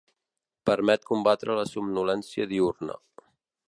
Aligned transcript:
Permet 0.69 1.05
combatre 1.11 1.59
la 1.61 1.69
somnolència 1.75 2.53
diürna. 2.55 3.01